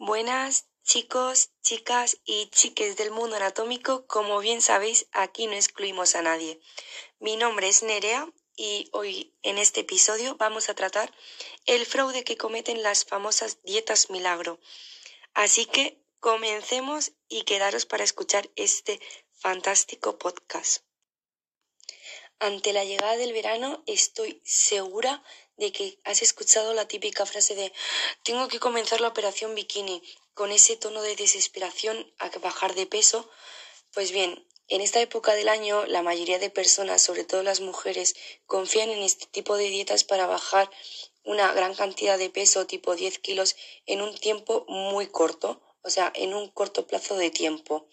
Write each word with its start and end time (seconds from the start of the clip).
Buenas 0.00 0.68
chicos, 0.84 1.50
chicas 1.60 2.20
y 2.24 2.48
chiques 2.50 2.96
del 2.96 3.10
mundo 3.10 3.34
anatómico. 3.34 4.06
Como 4.06 4.38
bien 4.38 4.62
sabéis, 4.62 5.08
aquí 5.10 5.48
no 5.48 5.54
excluimos 5.54 6.14
a 6.14 6.22
nadie. 6.22 6.60
Mi 7.18 7.36
nombre 7.36 7.66
es 7.66 7.82
Nerea 7.82 8.32
y 8.54 8.88
hoy 8.92 9.34
en 9.42 9.58
este 9.58 9.80
episodio 9.80 10.36
vamos 10.36 10.68
a 10.68 10.74
tratar 10.74 11.12
el 11.66 11.84
fraude 11.84 12.22
que 12.22 12.36
cometen 12.36 12.84
las 12.84 13.06
famosas 13.06 13.60
dietas 13.64 14.08
milagro. 14.08 14.60
Así 15.34 15.66
que 15.66 16.00
comencemos 16.20 17.10
y 17.28 17.42
quedaros 17.42 17.84
para 17.84 18.04
escuchar 18.04 18.48
este 18.54 19.00
fantástico 19.32 20.16
podcast. 20.16 20.84
Ante 22.38 22.72
la 22.72 22.84
llegada 22.84 23.16
del 23.16 23.32
verano 23.32 23.82
estoy 23.86 24.40
segura 24.44 25.24
de 25.58 25.72
que 25.72 25.98
has 26.04 26.22
escuchado 26.22 26.72
la 26.72 26.88
típica 26.88 27.26
frase 27.26 27.54
de 27.54 27.72
tengo 28.22 28.48
que 28.48 28.60
comenzar 28.60 29.00
la 29.00 29.08
operación 29.08 29.54
bikini 29.54 30.02
con 30.34 30.52
ese 30.52 30.76
tono 30.76 31.02
de 31.02 31.16
desesperación 31.16 32.10
a 32.18 32.30
bajar 32.38 32.74
de 32.74 32.86
peso. 32.86 33.28
Pues 33.92 34.12
bien, 34.12 34.46
en 34.68 34.80
esta 34.80 35.00
época 35.00 35.34
del 35.34 35.48
año 35.48 35.84
la 35.86 36.02
mayoría 36.02 36.38
de 36.38 36.50
personas, 36.50 37.02
sobre 37.02 37.24
todo 37.24 37.42
las 37.42 37.60
mujeres, 37.60 38.14
confían 38.46 38.90
en 38.90 39.02
este 39.02 39.26
tipo 39.26 39.56
de 39.56 39.68
dietas 39.68 40.04
para 40.04 40.26
bajar 40.26 40.70
una 41.24 41.52
gran 41.52 41.74
cantidad 41.74 42.16
de 42.18 42.30
peso, 42.30 42.66
tipo 42.66 42.94
10 42.94 43.18
kilos, 43.18 43.56
en 43.86 44.00
un 44.00 44.16
tiempo 44.16 44.64
muy 44.68 45.08
corto, 45.08 45.60
o 45.82 45.90
sea, 45.90 46.12
en 46.14 46.34
un 46.34 46.48
corto 46.50 46.86
plazo 46.86 47.16
de 47.16 47.30
tiempo. 47.30 47.88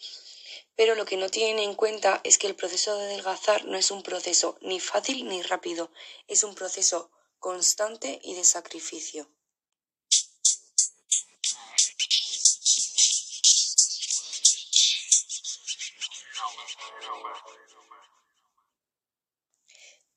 Pero 0.75 0.95
lo 0.95 1.05
que 1.05 1.17
no 1.17 1.29
tienen 1.29 1.59
en 1.59 1.73
cuenta 1.73 2.21
es 2.23 2.37
que 2.37 2.47
el 2.47 2.55
proceso 2.55 2.95
de 2.97 3.05
adelgazar 3.05 3.65
no 3.65 3.77
es 3.77 3.89
un 3.89 4.03
proceso 4.03 4.57
ni 4.61 4.79
fácil 4.79 5.27
ni 5.27 5.41
rápido, 5.41 5.89
es 6.27 6.43
un 6.43 6.53
proceso 6.53 7.09
constante 7.45 8.19
y 8.23 8.33
de 8.33 8.43
sacrificio. 8.43 9.29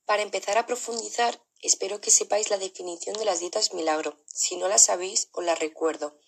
Para 0.06 0.22
empezar 0.22 0.56
a 0.56 0.64
profundizar, 0.64 1.38
espero 1.60 2.00
que 2.00 2.10
sepáis 2.10 2.48
la 2.48 2.56
definición 2.56 3.14
de 3.18 3.26
las 3.26 3.40
dietas 3.40 3.74
milagro. 3.74 4.16
Si 4.24 4.56
no 4.56 4.68
la 4.68 4.78
sabéis, 4.78 5.28
os 5.32 5.44
la 5.44 5.54
recuerdo. 5.54 6.18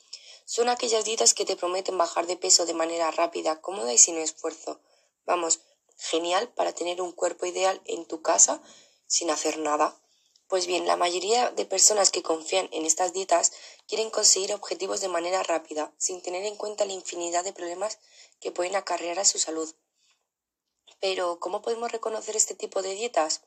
Son 0.44 0.68
aquellas 0.68 1.06
dietas 1.06 1.32
que 1.32 1.46
te 1.46 1.56
prometen 1.56 1.96
bajar 1.96 2.26
de 2.26 2.36
peso 2.36 2.66
de 2.66 2.74
manera 2.74 3.10
rápida, 3.10 3.62
cómoda 3.62 3.94
y 3.94 3.96
sin 3.96 4.18
esfuerzo. 4.18 4.82
Vamos, 5.24 5.60
genial 5.96 6.52
para 6.52 6.74
tener 6.74 7.00
un 7.00 7.12
cuerpo 7.12 7.46
ideal 7.46 7.80
en 7.86 8.04
tu 8.04 8.20
casa 8.20 8.60
sin 9.06 9.30
hacer 9.30 9.56
nada. 9.56 9.98
Pues 10.50 10.66
bien, 10.66 10.84
la 10.84 10.96
mayoría 10.96 11.52
de 11.52 11.64
personas 11.64 12.10
que 12.10 12.24
confían 12.24 12.68
en 12.72 12.84
estas 12.84 13.12
dietas 13.12 13.52
quieren 13.86 14.10
conseguir 14.10 14.52
objetivos 14.52 15.00
de 15.00 15.06
manera 15.06 15.44
rápida, 15.44 15.94
sin 15.96 16.20
tener 16.22 16.44
en 16.44 16.56
cuenta 16.56 16.84
la 16.84 16.92
infinidad 16.92 17.44
de 17.44 17.52
problemas 17.52 18.00
que 18.40 18.50
pueden 18.50 18.74
acarrear 18.74 19.20
a 19.20 19.24
su 19.24 19.38
salud. 19.38 19.72
Pero, 20.98 21.38
¿cómo 21.38 21.62
podemos 21.62 21.92
reconocer 21.92 22.34
este 22.34 22.56
tipo 22.56 22.82
de 22.82 22.94
dietas? 22.94 23.42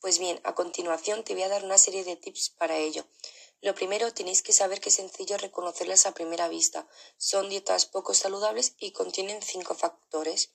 Pues 0.00 0.20
bien, 0.20 0.40
a 0.44 0.54
continuación 0.54 1.24
te 1.24 1.34
voy 1.34 1.42
a 1.42 1.48
dar 1.48 1.64
una 1.64 1.78
serie 1.78 2.04
de 2.04 2.14
tips 2.14 2.50
para 2.50 2.76
ello. 2.78 3.04
Lo 3.60 3.74
primero, 3.74 4.14
tenéis 4.14 4.42
que 4.42 4.52
saber 4.52 4.80
que 4.80 4.90
es 4.90 4.94
sencillo 4.94 5.38
reconocerlas 5.38 6.06
a 6.06 6.14
primera 6.14 6.46
vista. 6.46 6.86
Son 7.16 7.48
dietas 7.48 7.86
poco 7.86 8.14
saludables 8.14 8.76
y 8.78 8.92
contienen 8.92 9.42
cinco 9.42 9.74
factores. 9.74 10.52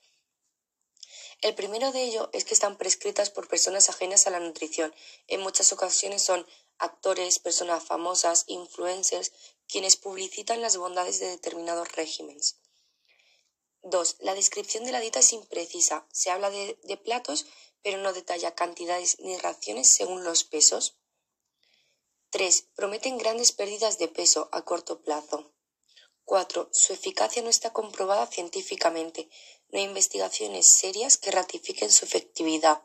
El 1.41 1.55
primero 1.55 1.91
de 1.91 2.03
ello 2.03 2.29
es 2.33 2.45
que 2.45 2.53
están 2.53 2.77
prescritas 2.77 3.31
por 3.31 3.47
personas 3.47 3.89
ajenas 3.89 4.27
a 4.27 4.29
la 4.29 4.39
nutrición. 4.39 4.93
En 5.27 5.41
muchas 5.41 5.73
ocasiones 5.73 6.21
son 6.21 6.45
actores, 6.77 7.39
personas 7.39 7.83
famosas, 7.83 8.43
influencers, 8.45 9.31
quienes 9.67 9.97
publicitan 9.97 10.61
las 10.61 10.77
bondades 10.77 11.19
de 11.19 11.27
determinados 11.27 11.91
regímenes. 11.93 12.57
2. 13.81 14.17
La 14.19 14.35
descripción 14.35 14.85
de 14.85 14.91
la 14.91 14.99
dieta 14.99 15.19
es 15.19 15.33
imprecisa. 15.33 16.05
Se 16.11 16.29
habla 16.29 16.51
de, 16.51 16.79
de 16.83 16.97
platos, 16.97 17.47
pero 17.81 17.97
no 17.97 18.13
detalla 18.13 18.53
cantidades 18.53 19.19
ni 19.19 19.35
raciones 19.37 19.91
según 19.91 20.23
los 20.23 20.43
pesos. 20.43 20.97
3. 22.29 22.67
Prometen 22.75 23.17
grandes 23.17 23.51
pérdidas 23.51 23.97
de 23.97 24.07
peso 24.07 24.47
a 24.51 24.61
corto 24.61 25.01
plazo. 25.01 25.51
4. 26.25 26.69
Su 26.71 26.93
eficacia 26.93 27.41
no 27.41 27.49
está 27.49 27.73
comprobada 27.73 28.27
científicamente. 28.27 29.27
No 29.71 29.79
hay 29.79 29.85
investigaciones 29.85 30.73
serias 30.73 31.17
que 31.17 31.31
ratifiquen 31.31 31.91
su 31.91 32.05
efectividad. 32.05 32.81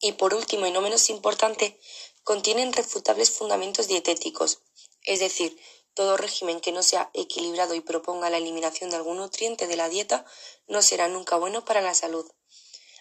Y 0.00 0.12
por 0.12 0.34
último, 0.34 0.66
y 0.66 0.70
no 0.70 0.80
menos 0.80 1.10
importante, 1.10 1.78
contienen 2.24 2.72
refutables 2.72 3.30
fundamentos 3.30 3.88
dietéticos. 3.88 4.62
Es 5.04 5.20
decir, 5.20 5.58
todo 5.94 6.16
régimen 6.16 6.60
que 6.60 6.72
no 6.72 6.82
sea 6.82 7.10
equilibrado 7.12 7.74
y 7.74 7.80
proponga 7.80 8.30
la 8.30 8.38
eliminación 8.38 8.90
de 8.90 8.96
algún 8.96 9.18
nutriente 9.18 9.66
de 9.66 9.76
la 9.76 9.90
dieta 9.90 10.24
no 10.66 10.80
será 10.80 11.08
nunca 11.08 11.36
bueno 11.36 11.64
para 11.64 11.82
la 11.82 11.94
salud. 11.94 12.30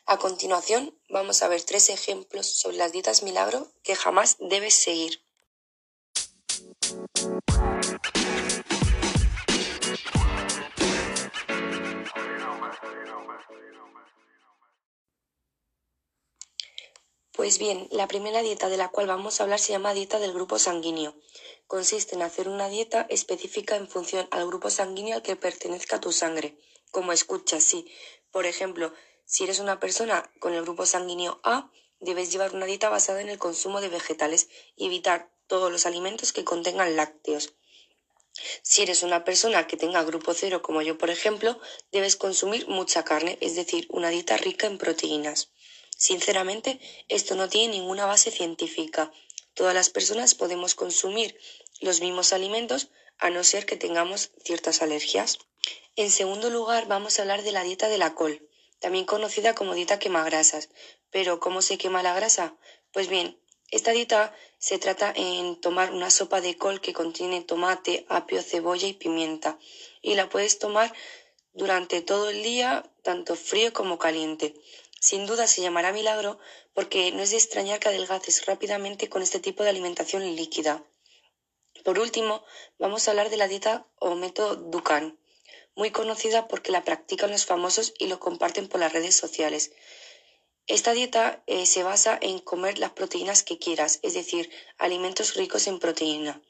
A 0.05 0.17
continuación, 0.17 0.99
vamos 1.09 1.41
a 1.41 1.47
ver 1.47 1.63
tres 1.63 1.89
ejemplos 1.89 2.47
sobre 2.47 2.77
las 2.77 2.91
dietas 2.91 3.23
milagro 3.23 3.71
que 3.83 3.95
jamás 3.95 4.35
debes 4.39 4.81
seguir. 4.83 5.23
Pues 17.33 17.57
bien, 17.57 17.87
la 17.91 18.07
primera 18.07 18.41
dieta 18.41 18.69
de 18.69 18.77
la 18.77 18.89
cual 18.89 19.07
vamos 19.07 19.39
a 19.39 19.43
hablar 19.43 19.59
se 19.59 19.71
llama 19.71 19.93
dieta 19.93 20.19
del 20.19 20.33
grupo 20.33 20.59
sanguíneo. 20.59 21.15
Consiste 21.65 22.15
en 22.15 22.21
hacer 22.21 22.49
una 22.49 22.67
dieta 22.67 23.07
específica 23.09 23.77
en 23.77 23.87
función 23.87 24.27
al 24.31 24.45
grupo 24.45 24.69
sanguíneo 24.69 25.15
al 25.15 25.21
que 25.21 25.37
pertenezca 25.37 26.01
tu 26.01 26.11
sangre. 26.11 26.57
Como 26.91 27.13
escuchas, 27.13 27.63
sí. 27.63 27.89
Por 28.31 28.45
ejemplo, 28.45 28.93
si 29.25 29.45
eres 29.45 29.59
una 29.59 29.79
persona 29.79 30.29
con 30.39 30.53
el 30.53 30.61
grupo 30.61 30.85
sanguíneo 30.85 31.39
A, 31.43 31.71
debes 32.01 32.31
llevar 32.31 32.53
una 32.53 32.65
dieta 32.65 32.89
basada 32.89 33.21
en 33.21 33.29
el 33.29 33.39
consumo 33.39 33.79
de 33.79 33.89
vegetales 33.89 34.49
y 34.75 34.87
evitar 34.87 35.31
todos 35.47 35.71
los 35.71 35.85
alimentos 35.85 36.33
que 36.33 36.43
contengan 36.43 36.95
lácteos. 36.95 37.55
Si 38.61 38.81
eres 38.81 39.03
una 39.03 39.23
persona 39.23 39.67
que 39.67 39.77
tenga 39.77 40.03
grupo 40.03 40.33
cero, 40.33 40.61
como 40.61 40.81
yo 40.81 40.97
por 40.97 41.09
ejemplo, 41.09 41.59
debes 41.91 42.15
consumir 42.15 42.67
mucha 42.67 43.03
carne, 43.03 43.37
es 43.41 43.55
decir, 43.55 43.87
una 43.89 44.09
dieta 44.09 44.37
rica 44.37 44.67
en 44.67 44.77
proteínas. 44.77 45.49
Sinceramente, 45.97 46.79
esto 47.09 47.35
no 47.35 47.49
tiene 47.49 47.73
ninguna 47.73 48.05
base 48.05 48.31
científica. 48.31 49.11
Todas 49.53 49.75
las 49.75 49.89
personas 49.89 50.33
podemos 50.35 50.75
consumir 50.75 51.37
los 51.79 52.01
mismos 52.01 52.33
alimentos 52.33 52.89
a 53.17 53.29
no 53.29 53.43
ser 53.43 53.65
que 53.65 53.77
tengamos 53.77 54.31
ciertas 54.43 54.81
alergias. 54.81 55.39
En 55.95 56.09
segundo 56.09 56.49
lugar, 56.49 56.87
vamos 56.87 57.19
a 57.19 57.23
hablar 57.23 57.43
de 57.43 57.51
la 57.51 57.63
dieta 57.63 57.89
de 57.89 57.97
la 57.97 58.15
col, 58.15 58.47
también 58.79 59.05
conocida 59.05 59.53
como 59.53 59.75
dieta 59.75 59.99
quemagrasas. 59.99 60.69
Pero, 61.11 61.39
¿cómo 61.39 61.61
se 61.61 61.77
quema 61.77 62.01
la 62.01 62.15
grasa? 62.15 62.55
Pues 62.93 63.07
bien, 63.07 63.40
esta 63.71 63.91
dieta 63.91 64.35
se 64.59 64.77
trata 64.77 65.11
en 65.15 65.59
tomar 65.59 65.91
una 65.91 66.11
sopa 66.11 66.41
de 66.41 66.57
col 66.57 66.81
que 66.81 66.93
contiene 66.93 67.41
tomate, 67.41 68.05
apio, 68.09 68.43
cebolla 68.43 68.87
y 68.87 68.93
pimienta 68.93 69.57
y 70.01 70.15
la 70.15 70.29
puedes 70.29 70.59
tomar 70.59 70.93
durante 71.53 72.01
todo 72.01 72.29
el 72.29 72.43
día, 72.43 72.83
tanto 73.01 73.35
frío 73.35 73.73
como 73.73 73.97
caliente. 73.97 74.53
Sin 74.99 75.25
duda 75.25 75.47
se 75.47 75.61
llamará 75.61 75.91
milagro 75.91 76.37
porque 76.73 77.11
no 77.11 77.23
es 77.23 77.31
de 77.31 77.37
extrañar 77.37 77.79
que 77.79 77.87
adelgaces 77.87 78.45
rápidamente 78.45 79.09
con 79.09 79.21
este 79.21 79.39
tipo 79.39 79.63
de 79.63 79.69
alimentación 79.69 80.35
líquida. 80.35 80.83
Por 81.83 81.97
último, 81.97 82.43
vamos 82.77 83.07
a 83.07 83.11
hablar 83.11 83.29
de 83.29 83.37
la 83.37 83.47
dieta 83.47 83.87
o 83.99 84.15
método 84.15 84.55
Dukan, 84.55 85.17
muy 85.75 85.91
conocida 85.91 86.47
porque 86.47 86.71
la 86.71 86.83
practican 86.83 87.31
los 87.31 87.45
famosos 87.45 87.93
y 87.97 88.07
lo 88.07 88.19
comparten 88.19 88.67
por 88.67 88.79
las 88.79 88.93
redes 88.93 89.15
sociales. 89.15 89.71
Esta 90.67 90.93
dieta 90.93 91.43
eh, 91.47 91.65
se 91.65 91.83
basa 91.83 92.17
en 92.21 92.39
comer 92.39 92.77
las 92.77 92.91
proteínas 92.91 93.43
que 93.43 93.57
quieras, 93.57 93.99
es 94.03 94.13
decir, 94.13 94.49
alimentos 94.77 95.35
ricos 95.35 95.67
en 95.67 95.79
proteína. 95.79 96.41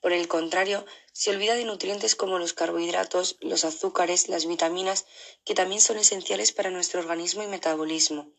Por 0.00 0.12
el 0.12 0.28
contrario, 0.28 0.86
se 1.12 1.30
olvida 1.30 1.54
de 1.54 1.64
nutrientes 1.64 2.14
como 2.14 2.38
los 2.38 2.52
carbohidratos, 2.52 3.36
los 3.40 3.64
azúcares, 3.64 4.28
las 4.28 4.46
vitaminas, 4.46 5.06
que 5.44 5.54
también 5.54 5.80
son 5.80 5.98
esenciales 5.98 6.52
para 6.52 6.70
nuestro 6.70 7.00
organismo 7.00 7.42
y 7.42 7.46
metabolismo. 7.46 8.30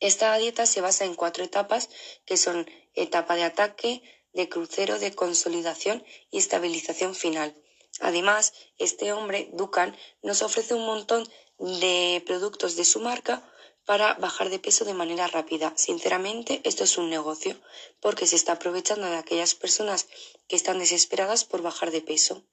Esta 0.00 0.36
dieta 0.36 0.66
se 0.66 0.80
basa 0.80 1.04
en 1.04 1.14
cuatro 1.14 1.44
etapas, 1.44 1.88
que 2.24 2.36
son 2.36 2.68
etapa 2.94 3.36
de 3.36 3.44
ataque, 3.44 4.02
de 4.32 4.48
crucero, 4.48 4.98
de 4.98 5.14
consolidación 5.14 6.04
y 6.30 6.38
estabilización 6.38 7.14
final. 7.14 7.56
Además, 8.00 8.54
este 8.78 9.12
hombre, 9.12 9.50
Dukan, 9.52 9.96
nos 10.22 10.42
ofrece 10.42 10.74
un 10.74 10.86
montón 10.86 11.28
de 11.58 12.22
productos 12.26 12.76
de 12.76 12.84
su 12.84 13.00
marca 13.00 13.48
para 13.84 14.14
bajar 14.14 14.50
de 14.50 14.58
peso 14.58 14.84
de 14.84 14.94
manera 14.94 15.26
rápida. 15.26 15.72
Sinceramente, 15.76 16.60
esto 16.64 16.84
es 16.84 16.98
un 16.98 17.10
negocio 17.10 17.60
porque 18.00 18.26
se 18.26 18.36
está 18.36 18.52
aprovechando 18.52 19.06
de 19.08 19.16
aquellas 19.16 19.54
personas 19.54 20.06
que 20.48 20.56
están 20.56 20.78
desesperadas 20.78 21.44
por 21.44 21.62
bajar 21.62 21.90
de 21.90 22.00
peso. 22.00 22.44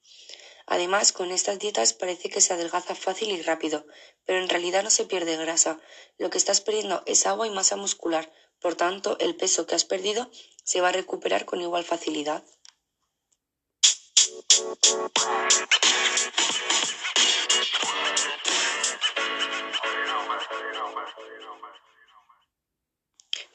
Además, 0.66 1.12
con 1.12 1.32
estas 1.32 1.58
dietas 1.58 1.94
parece 1.94 2.30
que 2.30 2.42
se 2.42 2.54
adelgaza 2.54 2.94
fácil 2.94 3.30
y 3.30 3.42
rápido, 3.42 3.86
pero 4.26 4.40
en 4.40 4.50
realidad 4.50 4.84
no 4.84 4.92
se 4.92 5.06
pierde 5.06 5.36
grasa. 5.36 5.80
Lo 6.18 6.30
que 6.30 6.38
estás 6.38 6.62
perdiendo 6.62 7.02
es 7.08 7.26
agua 7.26 7.48
y 7.48 7.50
masa 7.50 7.76
muscular. 7.76 8.32
Por 8.60 8.76
tanto, 8.76 9.18
el 9.20 9.36
peso 9.36 9.66
que 9.66 9.76
has 9.76 9.86
perdido 9.86 10.30
se 10.64 10.82
va 10.82 10.90
a 10.90 10.92
recuperar 10.92 11.46
con 11.46 11.62
igual 11.62 11.84
facilidad. 11.86 12.44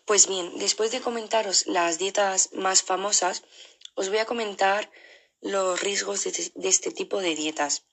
Pues 0.07 0.27
bien, 0.27 0.59
después 0.59 0.91
de 0.91 1.01
comentaros 1.01 1.67
las 1.67 1.99
dietas 1.99 2.51
más 2.53 2.83
famosas, 2.83 3.43
os 3.95 4.11
voy 4.11 4.19
a 4.19 4.27
comentar 4.27 4.91
los 5.41 5.81
riesgos 5.81 6.25
de, 6.25 6.69
este 6.69 6.91
tipo 6.91 7.21
de 7.21 7.35
dietas. 7.35 7.85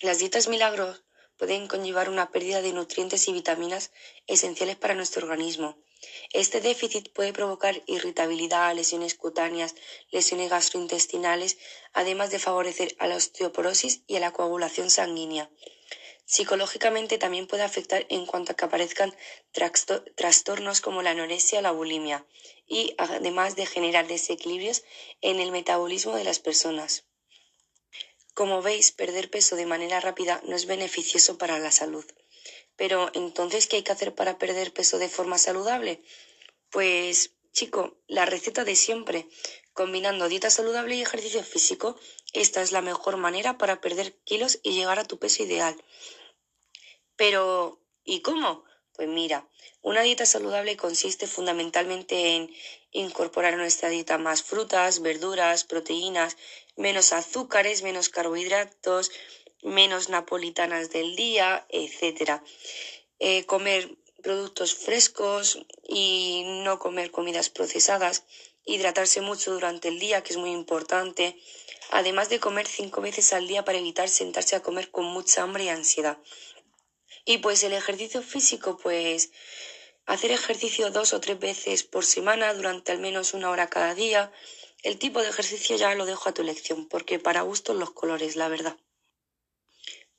Las 0.00 0.20
dietas 0.20 0.46
milagros 0.46 1.02
pueden 1.36 1.66
conllevar 1.66 2.08
una 2.08 2.30
pérdida 2.30 2.62
de 2.62 2.72
nutrientes 2.72 3.26
y 3.26 3.32
vitaminas 3.32 3.90
esenciales 4.28 4.76
para 4.76 4.94
nuestro 4.94 5.24
organismo. 5.24 5.76
Este 6.32 6.60
déficit 6.60 7.12
puede 7.12 7.32
provocar 7.32 7.82
irritabilidad, 7.86 8.72
lesiones 8.76 9.16
cutáneas, 9.16 9.74
lesiones 10.12 10.50
gastrointestinales, 10.50 11.58
además 11.92 12.30
de 12.30 12.38
favorecer 12.38 12.94
a 13.00 13.08
la 13.08 13.16
osteoporosis 13.16 14.02
y 14.06 14.16
a 14.16 14.20
la 14.20 14.32
coagulación 14.32 14.88
sanguínea. 14.88 15.50
Psicológicamente 16.26 17.18
también 17.18 17.46
puede 17.46 17.62
afectar 17.62 18.06
en 18.08 18.24
cuanto 18.26 18.52
a 18.52 18.56
que 18.56 18.64
aparezcan 18.64 19.14
trastornos 20.16 20.80
como 20.80 21.02
la 21.02 21.10
anorexia 21.10 21.58
o 21.58 21.62
la 21.62 21.70
bulimia 21.72 22.26
y 22.66 22.94
además 22.96 23.56
de 23.56 23.66
generar 23.66 24.06
desequilibrios 24.06 24.84
en 25.20 25.38
el 25.38 25.52
metabolismo 25.52 26.16
de 26.16 26.24
las 26.24 26.38
personas. 26.38 27.04
Como 28.32 28.62
veis, 28.62 28.90
perder 28.90 29.30
peso 29.30 29.54
de 29.54 29.66
manera 29.66 30.00
rápida 30.00 30.40
no 30.44 30.56
es 30.56 30.66
beneficioso 30.66 31.38
para 31.38 31.58
la 31.58 31.70
salud. 31.70 32.04
Pero 32.74 33.10
entonces, 33.14 33.66
¿qué 33.66 33.76
hay 33.76 33.82
que 33.82 33.92
hacer 33.92 34.14
para 34.14 34.38
perder 34.38 34.72
peso 34.72 34.98
de 34.98 35.08
forma 35.08 35.38
saludable? 35.38 36.02
Pues, 36.70 37.34
chico, 37.52 37.96
la 38.08 38.24
receta 38.26 38.64
de 38.64 38.74
siempre. 38.74 39.28
Combinando 39.74 40.28
dieta 40.28 40.50
saludable 40.50 40.94
y 40.94 41.02
ejercicio 41.02 41.42
físico, 41.42 41.98
esta 42.32 42.62
es 42.62 42.70
la 42.70 42.80
mejor 42.80 43.16
manera 43.16 43.58
para 43.58 43.80
perder 43.80 44.14
kilos 44.22 44.60
y 44.62 44.72
llegar 44.72 45.00
a 45.00 45.04
tu 45.04 45.18
peso 45.18 45.42
ideal. 45.42 45.76
Pero, 47.16 47.80
¿y 48.04 48.20
cómo? 48.20 48.64
Pues 48.92 49.08
mira, 49.08 49.48
una 49.82 50.02
dieta 50.02 50.26
saludable 50.26 50.76
consiste 50.76 51.26
fundamentalmente 51.26 52.36
en 52.36 52.54
incorporar 52.92 53.54
a 53.54 53.56
nuestra 53.56 53.88
dieta 53.88 54.16
más 54.16 54.44
frutas, 54.44 55.02
verduras, 55.02 55.64
proteínas, 55.64 56.36
menos 56.76 57.12
azúcares, 57.12 57.82
menos 57.82 58.08
carbohidratos, 58.08 59.10
menos 59.62 60.08
napolitanas 60.08 60.90
del 60.90 61.16
día, 61.16 61.66
etc. 61.68 62.42
Eh, 63.18 63.44
comer 63.46 63.98
productos 64.22 64.74
frescos 64.76 65.58
y 65.88 66.44
no 66.64 66.78
comer 66.78 67.10
comidas 67.10 67.50
procesadas, 67.50 68.24
hidratarse 68.64 69.20
mucho 69.20 69.52
durante 69.52 69.88
el 69.88 69.98
día, 69.98 70.22
que 70.22 70.32
es 70.32 70.38
muy 70.38 70.50
importante, 70.50 71.36
además 71.90 72.28
de 72.28 72.40
comer 72.40 72.66
cinco 72.66 73.00
veces 73.00 73.32
al 73.32 73.46
día 73.46 73.64
para 73.64 73.78
evitar 73.78 74.08
sentarse 74.08 74.56
a 74.56 74.62
comer 74.62 74.90
con 74.90 75.04
mucha 75.04 75.42
hambre 75.42 75.64
y 75.64 75.68
ansiedad. 75.68 76.18
Y 77.24 77.38
pues 77.38 77.62
el 77.62 77.72
ejercicio 77.72 78.22
físico, 78.22 78.76
pues 78.76 79.30
hacer 80.06 80.30
ejercicio 80.30 80.90
dos 80.90 81.12
o 81.12 81.20
tres 81.20 81.38
veces 81.38 81.82
por 81.82 82.04
semana 82.04 82.52
durante 82.54 82.92
al 82.92 82.98
menos 82.98 83.34
una 83.34 83.50
hora 83.50 83.70
cada 83.70 83.94
día. 83.94 84.32
El 84.82 84.98
tipo 84.98 85.22
de 85.22 85.28
ejercicio 85.28 85.76
ya 85.76 85.94
lo 85.94 86.04
dejo 86.04 86.28
a 86.28 86.34
tu 86.34 86.42
elección, 86.42 86.88
porque 86.88 87.18
para 87.18 87.42
gustos 87.42 87.76
los 87.76 87.92
colores, 87.92 88.36
la 88.36 88.48
verdad. 88.48 88.76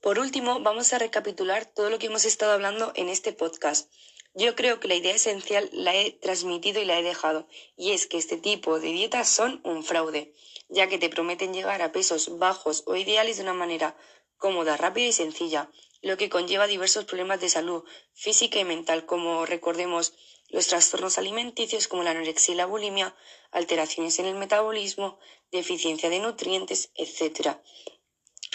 Por 0.01 0.19
último, 0.19 0.59
vamos 0.61 0.93
a 0.93 0.99
recapitular 0.99 1.65
todo 1.65 1.89
lo 1.89 1.99
que 1.99 2.07
hemos 2.07 2.25
estado 2.25 2.51
hablando 2.51 2.91
en 2.95 3.09
este 3.09 3.33
podcast. 3.33 3.91
Yo 4.37 4.53
creo 4.53 4.81
que 4.81 4.89
la 4.89 4.95
idea 4.95 5.15
esencial 5.15 5.69
la 5.71 5.95
he 5.95 6.11
transmitido 6.11 6.81
y 6.81 6.85
la 6.85 6.99
he 6.99 7.03
dejado, 7.03 7.47
y 7.77 7.91
es 7.91 8.05
que 8.05 8.17
este 8.17 8.35
tipo 8.35 8.81
de 8.81 8.89
dietas 8.89 9.29
son 9.29 9.61
un 9.63 9.81
fraude, 9.81 10.33
ya 10.67 10.89
que 10.89 10.97
te 10.97 11.07
prometen 11.07 11.53
llegar 11.53 11.81
a 11.81 11.93
pesos 11.93 12.37
bajos 12.37 12.83
o 12.85 12.97
ideales 12.97 13.37
de 13.37 13.43
una 13.43 13.53
manera 13.53 13.95
cómoda, 14.35 14.75
rápida 14.75 15.07
y 15.07 15.13
sencilla, 15.13 15.71
lo 16.01 16.17
que 16.17 16.29
conlleva 16.29 16.67
diversos 16.67 17.05
problemas 17.05 17.39
de 17.39 17.47
salud 17.47 17.85
física 18.13 18.59
y 18.59 18.65
mental, 18.65 19.05
como 19.05 19.45
recordemos 19.45 20.13
los 20.49 20.67
trastornos 20.67 21.17
alimenticios 21.17 21.87
como 21.87 22.03
la 22.03 22.11
anorexia 22.11 22.53
y 22.53 22.57
la 22.57 22.65
bulimia, 22.65 23.15
alteraciones 23.51 24.19
en 24.19 24.25
el 24.25 24.35
metabolismo, 24.35 25.17
deficiencia 25.49 26.09
de 26.09 26.19
nutrientes, 26.19 26.91
etc. 26.95 27.57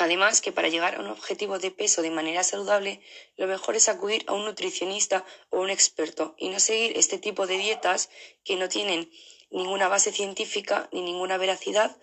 Además, 0.00 0.40
que 0.40 0.52
para 0.52 0.68
llegar 0.68 0.94
a 0.94 1.00
un 1.00 1.08
objetivo 1.08 1.58
de 1.58 1.70
peso 1.70 2.00
de 2.02 2.10
manera 2.10 2.42
saludable, 2.42 3.00
lo 3.36 3.46
mejor 3.46 3.76
es 3.76 3.88
acudir 3.88 4.24
a 4.26 4.32
un 4.32 4.44
nutricionista 4.44 5.24
o 5.50 5.60
un 5.60 5.70
experto 5.70 6.34
y 6.38 6.48
no 6.48 6.58
seguir 6.58 6.96
este 6.96 7.18
tipo 7.18 7.46
de 7.46 7.58
dietas 7.58 8.08
que 8.44 8.56
no 8.56 8.68
tienen 8.68 9.10
ninguna 9.50 9.88
base 9.88 10.10
científica 10.12 10.88
ni 10.92 11.02
ninguna 11.02 11.36
veracidad 11.36 11.96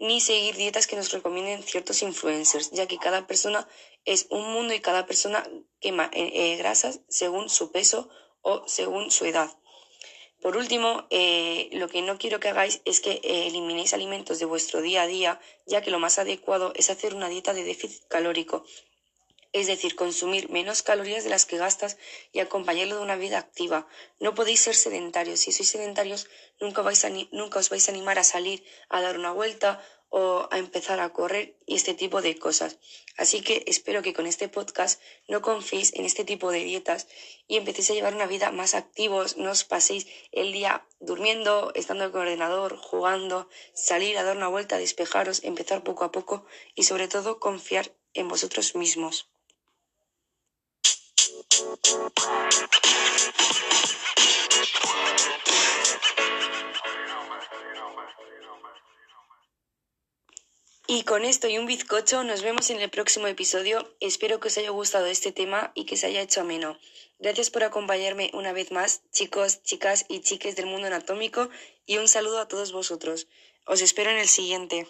ni 0.00 0.20
seguir 0.20 0.56
dietas 0.56 0.86
que 0.86 0.96
nos 0.96 1.10
recomienden 1.10 1.62
ciertos 1.62 2.02
influencers, 2.02 2.70
ya 2.70 2.86
que 2.86 2.98
cada 2.98 3.26
persona 3.26 3.68
es 4.04 4.26
un 4.30 4.52
mundo 4.52 4.74
y 4.74 4.80
cada 4.80 5.06
persona 5.06 5.44
quema 5.80 6.10
eh, 6.12 6.30
eh, 6.34 6.56
grasas 6.56 7.00
según 7.08 7.48
su 7.48 7.72
peso 7.72 8.08
o 8.42 8.66
según 8.68 9.10
su 9.10 9.24
edad. 9.24 9.50
Por 10.40 10.56
último, 10.56 11.06
eh, 11.10 11.68
lo 11.72 11.88
que 11.88 12.00
no 12.02 12.16
quiero 12.16 12.38
que 12.38 12.48
hagáis 12.48 12.80
es 12.84 13.00
que 13.00 13.20
eliminéis 13.24 13.92
alimentos 13.92 14.38
de 14.38 14.44
vuestro 14.44 14.80
día 14.80 15.02
a 15.02 15.06
día, 15.06 15.40
ya 15.66 15.82
que 15.82 15.90
lo 15.90 15.98
más 15.98 16.18
adecuado 16.18 16.72
es 16.76 16.90
hacer 16.90 17.14
una 17.14 17.28
dieta 17.28 17.54
de 17.54 17.64
déficit 17.64 18.04
calórico, 18.06 18.64
es 19.52 19.66
decir, 19.66 19.96
consumir 19.96 20.50
menos 20.50 20.82
calorías 20.82 21.24
de 21.24 21.30
las 21.30 21.46
que 21.46 21.56
gastas 21.56 21.96
y 22.32 22.40
acompañarlo 22.40 22.96
de 22.96 23.02
una 23.02 23.16
vida 23.16 23.38
activa. 23.38 23.88
No 24.20 24.34
podéis 24.34 24.60
ser 24.60 24.76
sedentarios. 24.76 25.40
Si 25.40 25.52
sois 25.52 25.70
sedentarios, 25.70 26.28
nunca, 26.60 26.82
vais 26.82 27.02
nunca 27.32 27.58
os 27.58 27.70
vais 27.70 27.88
a 27.88 27.92
animar 27.92 28.18
a 28.18 28.24
salir 28.24 28.62
a 28.88 29.00
dar 29.00 29.18
una 29.18 29.32
vuelta 29.32 29.82
o 30.10 30.48
a 30.50 30.58
empezar 30.58 31.00
a 31.00 31.12
correr 31.12 31.56
y 31.66 31.74
este 31.74 31.94
tipo 31.94 32.22
de 32.22 32.38
cosas. 32.38 32.78
Así 33.16 33.40
que 33.42 33.64
espero 33.66 34.02
que 34.02 34.14
con 34.14 34.26
este 34.26 34.48
podcast 34.48 35.00
no 35.26 35.42
confiéis 35.42 35.92
en 35.94 36.04
este 36.04 36.24
tipo 36.24 36.50
de 36.50 36.64
dietas 36.64 37.08
y 37.46 37.56
empecéis 37.56 37.90
a 37.90 37.94
llevar 37.94 38.14
una 38.14 38.26
vida 38.26 38.50
más 38.50 38.74
activos, 38.74 39.36
no 39.36 39.50
os 39.50 39.64
paséis 39.64 40.06
el 40.32 40.52
día 40.52 40.86
durmiendo, 41.00 41.72
estando 41.74 42.10
con 42.12 42.22
el 42.22 42.28
ordenador, 42.28 42.76
jugando, 42.76 43.48
salir 43.74 44.16
a 44.18 44.22
dar 44.22 44.36
una 44.36 44.48
vuelta, 44.48 44.78
despejaros, 44.78 45.42
empezar 45.44 45.82
poco 45.82 46.04
a 46.04 46.12
poco 46.12 46.46
y 46.74 46.84
sobre 46.84 47.08
todo 47.08 47.38
confiar 47.38 47.92
en 48.14 48.28
vosotros 48.28 48.74
mismos. 48.74 49.28
Y 60.90 61.02
con 61.02 61.26
esto 61.26 61.48
y 61.48 61.58
un 61.58 61.66
bizcocho 61.66 62.24
nos 62.24 62.40
vemos 62.40 62.70
en 62.70 62.80
el 62.80 62.88
próximo 62.88 63.26
episodio. 63.26 63.94
Espero 64.00 64.40
que 64.40 64.48
os 64.48 64.56
haya 64.56 64.70
gustado 64.70 65.04
este 65.04 65.32
tema 65.32 65.70
y 65.74 65.84
que 65.84 65.98
se 65.98 66.06
haya 66.06 66.22
hecho 66.22 66.40
ameno. 66.40 66.78
Gracias 67.18 67.50
por 67.50 67.62
acompañarme 67.62 68.30
una 68.32 68.54
vez 68.54 68.72
más, 68.72 69.02
chicos, 69.12 69.62
chicas 69.62 70.06
y 70.08 70.20
chiques 70.20 70.56
del 70.56 70.64
mundo 70.64 70.86
anatómico, 70.86 71.50
y 71.84 71.98
un 71.98 72.08
saludo 72.08 72.38
a 72.38 72.48
todos 72.48 72.72
vosotros. 72.72 73.26
Os 73.66 73.82
espero 73.82 74.08
en 74.08 74.16
el 74.16 74.28
siguiente. 74.28 74.86